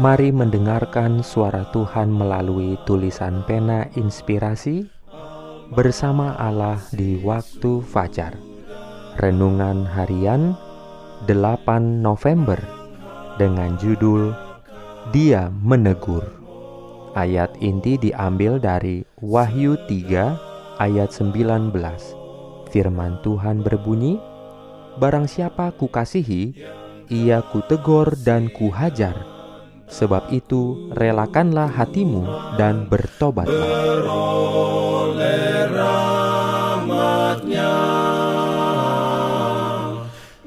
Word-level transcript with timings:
Mari 0.00 0.32
mendengarkan 0.32 1.20
suara 1.20 1.68
Tuhan 1.68 2.08
melalui 2.08 2.80
tulisan 2.88 3.44
pena 3.44 3.84
inspirasi 3.92 4.88
bersama 5.76 6.32
Allah 6.40 6.80
di 6.96 7.20
waktu 7.20 7.84
fajar. 7.84 8.32
Renungan 9.20 9.84
harian 9.84 10.56
8 11.28 12.00
November 12.00 12.56
dengan 13.36 13.76
judul 13.76 14.32
Dia 15.12 15.52
Menegur. 15.60 16.24
Ayat 17.12 17.52
inti 17.60 18.00
diambil 18.00 18.56
dari 18.56 19.04
Wahyu 19.20 19.76
3 19.92 20.80
ayat 20.80 21.12
19. 21.12 21.68
Firman 22.72 23.20
Tuhan 23.20 23.60
berbunyi, 23.60 24.16
Barang 24.96 25.28
siapa 25.28 25.68
kukasihi, 25.76 26.56
ia 27.12 27.44
kutegur 27.44 28.16
dan 28.24 28.48
kuhajar 28.56 29.31
Sebab 29.92 30.32
itu, 30.32 30.88
relakanlah 30.96 31.68
hatimu 31.68 32.24
dan 32.56 32.88
bertobatlah. 32.88 34.00
Beroleh 34.00 35.68
rahmatnya, 35.68 37.76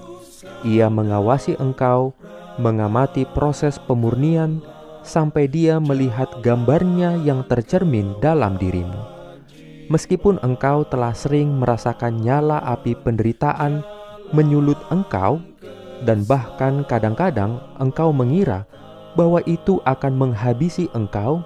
ia 0.66 0.90
mengawasi 0.90 1.54
engkau, 1.62 2.10
mengamati 2.58 3.22
proses 3.30 3.78
pemurnian 3.78 4.58
sampai 5.06 5.46
dia 5.46 5.78
melihat 5.78 6.28
gambarnya 6.42 7.14
yang 7.22 7.46
tercermin 7.46 8.18
dalam 8.18 8.58
dirimu. 8.58 9.20
Meskipun 9.90 10.42
engkau 10.42 10.82
telah 10.86 11.14
sering 11.14 11.50
merasakan 11.58 12.22
nyala 12.22 12.62
api 12.62 12.94
penderitaan 12.94 13.82
menyulut 14.30 14.78
engkau, 14.90 15.42
dan 16.04 16.24
bahkan 16.24 16.82
kadang-kadang 16.88 17.60
engkau 17.76 18.10
mengira 18.10 18.64
bahwa 19.14 19.42
itu 19.44 19.82
akan 19.84 20.12
menghabisi 20.16 20.88
engkau. 20.96 21.42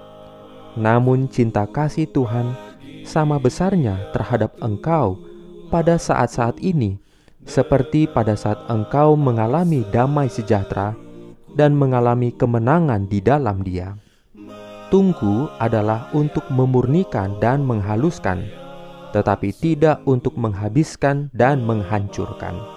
Namun, 0.75 1.31
cinta 1.31 1.63
kasih 1.67 2.07
Tuhan 2.11 2.51
sama 3.07 3.39
besarnya 3.39 4.11
terhadap 4.11 4.55
engkau 4.59 5.15
pada 5.71 5.95
saat-saat 5.95 6.59
ini, 6.59 6.99
seperti 7.47 8.11
pada 8.11 8.35
saat 8.35 8.59
engkau 8.67 9.15
mengalami 9.15 9.87
damai 9.89 10.27
sejahtera 10.27 10.93
dan 11.55 11.71
mengalami 11.71 12.35
kemenangan 12.35 13.07
di 13.07 13.23
dalam 13.23 13.63
Dia. 13.63 13.95
Tunggu 14.91 15.49
adalah 15.57 16.11
untuk 16.11 16.45
memurnikan 16.51 17.39
dan 17.41 17.63
menghaluskan, 17.63 18.45
tetapi 19.15 19.55
tidak 19.55 20.03
untuk 20.05 20.35
menghabiskan 20.37 21.31
dan 21.33 21.63
menghancurkan 21.63 22.74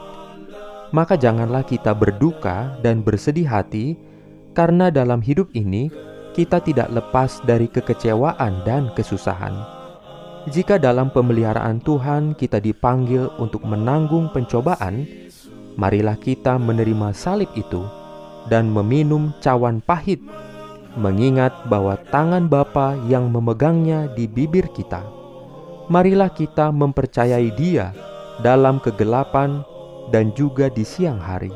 maka 0.90 1.14
janganlah 1.16 1.64
kita 1.64 1.92
berduka 1.92 2.76
dan 2.80 3.04
bersedih 3.04 3.44
hati, 3.44 3.96
karena 4.56 4.88
dalam 4.88 5.20
hidup 5.20 5.52
ini 5.52 5.92
kita 6.32 6.62
tidak 6.62 6.88
lepas 6.94 7.42
dari 7.44 7.66
kekecewaan 7.66 8.62
dan 8.62 8.90
kesusahan. 8.94 9.54
Jika 10.48 10.80
dalam 10.80 11.12
pemeliharaan 11.12 11.82
Tuhan 11.84 12.32
kita 12.32 12.56
dipanggil 12.62 13.28
untuk 13.36 13.60
menanggung 13.68 14.32
pencobaan, 14.32 15.04
marilah 15.76 16.16
kita 16.16 16.56
menerima 16.56 17.12
salib 17.12 17.52
itu 17.52 17.84
dan 18.48 18.72
meminum 18.72 19.36
cawan 19.44 19.84
pahit, 19.84 20.24
mengingat 20.96 21.52
bahwa 21.68 22.00
tangan 22.08 22.48
Bapa 22.48 22.96
yang 23.12 23.28
memegangnya 23.28 24.08
di 24.16 24.24
bibir 24.24 24.72
kita. 24.72 25.04
Marilah 25.92 26.32
kita 26.32 26.72
mempercayai 26.72 27.52
Dia 27.56 27.92
dalam 28.40 28.80
kegelapan 28.80 29.64
dan 30.08 30.32
juga 30.32 30.72
di 30.72 30.84
siang 30.84 31.20
hari. 31.20 31.52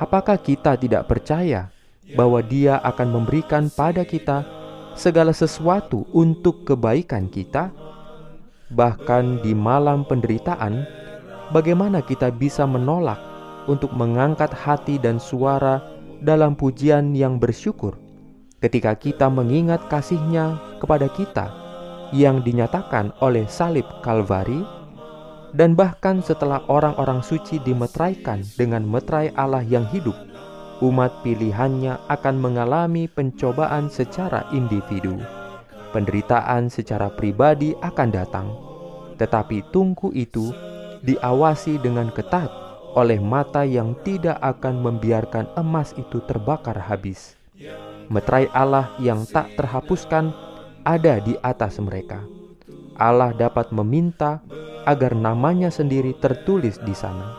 Apakah 0.00 0.40
kita 0.40 0.80
tidak 0.80 1.06
percaya 1.06 1.68
bahwa 2.16 2.40
Dia 2.40 2.80
akan 2.80 3.20
memberikan 3.20 3.68
pada 3.68 4.02
kita 4.02 4.42
segala 4.96 5.30
sesuatu 5.30 6.08
untuk 6.10 6.64
kebaikan 6.66 7.28
kita? 7.28 7.70
Bahkan 8.70 9.42
di 9.42 9.52
malam 9.52 10.06
penderitaan, 10.06 10.86
bagaimana 11.50 12.00
kita 12.00 12.30
bisa 12.30 12.64
menolak 12.64 13.18
untuk 13.66 13.92
mengangkat 13.92 14.50
hati 14.54 14.96
dan 14.96 15.20
suara 15.20 15.82
dalam 16.22 16.54
pujian 16.54 17.12
yang 17.12 17.36
bersyukur 17.36 17.98
ketika 18.60 18.92
kita 18.92 19.26
mengingat 19.32 19.80
kasihnya 19.88 20.60
kepada 20.78 21.08
kita 21.12 21.48
yang 22.12 22.44
dinyatakan 22.44 23.12
oleh 23.20 23.48
salib 23.48 23.86
Kalvari? 24.04 24.79
Dan 25.52 25.74
bahkan 25.74 26.22
setelah 26.22 26.62
orang-orang 26.70 27.20
suci 27.20 27.58
dimetraikan 27.62 28.42
dengan 28.54 28.86
metrai 28.86 29.34
Allah 29.34 29.64
yang 29.66 29.86
hidup, 29.90 30.14
umat 30.80 31.22
pilihannya 31.26 31.98
akan 32.08 32.36
mengalami 32.38 33.10
pencobaan 33.10 33.90
secara 33.90 34.46
individu. 34.54 35.18
Penderitaan 35.90 36.70
secara 36.70 37.10
pribadi 37.10 37.74
akan 37.82 38.08
datang, 38.14 38.48
tetapi 39.18 39.66
tungku 39.74 40.14
itu 40.14 40.54
diawasi 41.02 41.82
dengan 41.82 42.14
ketat 42.14 42.48
oleh 42.94 43.18
mata 43.22 43.62
yang 43.62 43.94
tidak 44.02 44.38
akan 44.42 44.82
membiarkan 44.82 45.50
emas 45.58 45.94
itu 45.98 46.22
terbakar 46.26 46.78
habis. 46.78 47.34
Metrai 48.10 48.50
Allah 48.50 48.90
yang 48.98 49.22
tak 49.26 49.54
terhapuskan 49.54 50.34
ada 50.82 51.22
di 51.22 51.38
atas 51.42 51.78
mereka. 51.78 52.22
Allah 52.98 53.30
dapat 53.32 53.70
meminta 53.70 54.42
agar 54.88 55.12
namanya 55.16 55.68
sendiri 55.68 56.16
tertulis 56.16 56.80
di 56.80 56.96
sana. 56.96 57.36